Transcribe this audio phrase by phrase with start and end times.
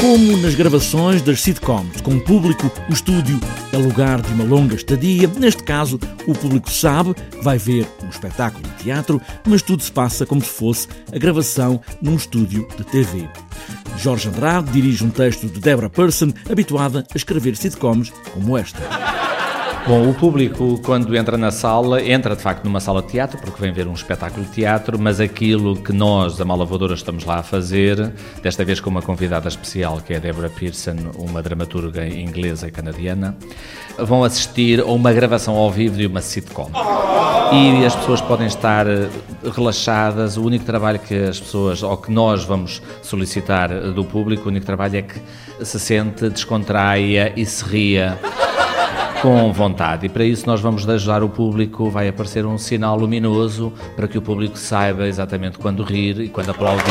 [0.00, 3.40] Como nas gravações das sitcoms, com o público, o estúdio
[3.72, 5.26] é lugar de uma longa estadia.
[5.36, 10.24] Neste caso, o público sabe vai ver um espetáculo de teatro, mas tudo se passa
[10.24, 13.28] como se fosse a gravação num estúdio de TV.
[13.96, 19.17] Jorge Andrade dirige um texto de Deborah Person, habituada a escrever sitcoms como esta.
[19.88, 23.58] Bom, o público, quando entra na sala, entra de facto numa sala de teatro, porque
[23.58, 27.42] vem ver um espetáculo de teatro, mas aquilo que nós, a Malavadora, estamos lá a
[27.42, 28.12] fazer,
[28.42, 32.70] desta vez com uma convidada especial, que é a Deborah Pearson, uma dramaturga inglesa e
[32.70, 33.34] canadiana,
[33.96, 36.70] vão assistir a uma gravação ao vivo de uma sitcom.
[37.50, 39.08] E as pessoas podem estar eh,
[39.54, 44.48] relaxadas, o único trabalho que as pessoas, ou que nós vamos solicitar do público, o
[44.48, 45.18] único trabalho é que
[45.64, 48.18] se sente, descontraia e se ria
[49.20, 50.06] com vontade.
[50.06, 54.18] E para isso nós vamos ajudar o público, vai aparecer um sinal luminoso para que
[54.18, 56.82] o público saiba exatamente quando rir e quando aplaudir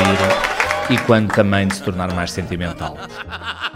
[0.90, 2.98] e quando também se tornar mais sentimental.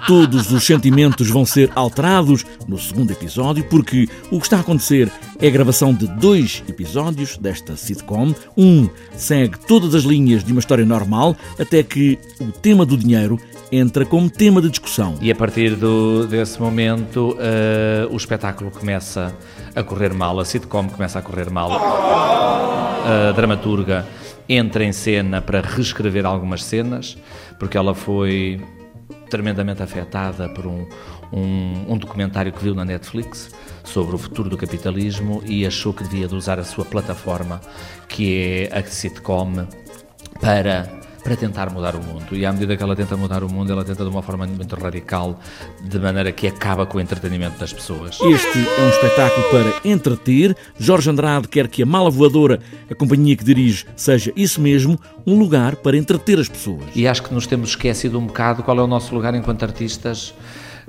[0.08, 5.12] Todos os sentimentos vão ser alterados no segundo episódio, porque o que está a acontecer
[5.40, 8.34] é a gravação de dois episódios desta sitcom.
[8.58, 13.40] Um segue todas as linhas de uma história normal, até que o tema do dinheiro
[13.72, 15.16] entra como tema de discussão.
[15.22, 19.34] E a partir do, desse momento, uh, o espetáculo começa
[19.74, 21.72] a correr mal, a sitcom começa a correr mal.
[21.72, 24.06] A dramaturga
[24.48, 27.18] entra em cena para reescrever algumas cenas,
[27.58, 28.60] porque ela foi
[29.32, 30.86] tremendamente afetada por um,
[31.32, 33.50] um, um, documentário que viu na Netflix
[33.84, 37.62] sobre o futuro do capitalismo e achou que devia de usar a sua plataforma,
[38.10, 39.66] que é a sitcom,
[40.40, 42.36] para para tentar mudar o mundo.
[42.36, 44.76] E à medida que ela tenta mudar o mundo, ela tenta de uma forma muito
[44.76, 45.40] radical,
[45.82, 48.20] de maneira que acaba com o entretenimento das pessoas.
[48.22, 50.56] Este é um espetáculo para entreter.
[50.80, 55.38] Jorge Andrade quer que a Mala Voadora, a companhia que dirige, seja isso mesmo, um
[55.38, 56.86] lugar para entreter as pessoas.
[56.96, 60.34] E acho que nos temos esquecido um bocado qual é o nosso lugar enquanto artistas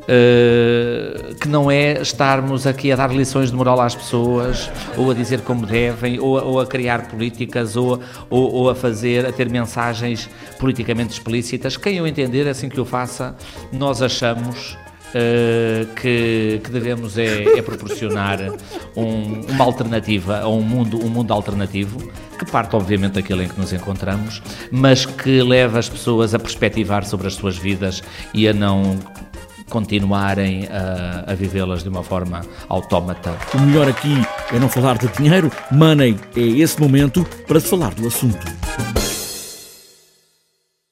[0.00, 5.14] Uh, que não é estarmos aqui a dar lições de moral às pessoas, ou a
[5.14, 9.32] dizer como devem, ou a, ou a criar políticas, ou, ou, ou, a fazer, a
[9.32, 11.76] ter mensagens politicamente explícitas.
[11.76, 13.36] Quem eu entender, assim que eu faça,
[13.72, 14.76] nós achamos
[15.12, 18.38] Uh, que, que, devemos é, é proporcionar
[18.96, 21.98] um, uma alternativa a um mundo, um mundo alternativo,
[22.38, 27.04] que parte obviamente daquele em que nos encontramos, mas que leva as pessoas a perspectivar
[27.04, 28.98] sobre as suas vidas e a não
[29.72, 33.34] continuarem a, a vivê-las de uma forma autómata.
[33.54, 34.14] O melhor aqui
[34.52, 38.61] é não falar de dinheiro, money é esse momento para se falar do assunto.